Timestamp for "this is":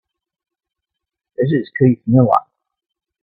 1.37-1.69